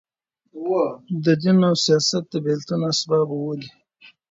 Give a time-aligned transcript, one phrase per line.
[1.23, 3.71] د دین او سیاست د بېلتون اسباب اووه دي.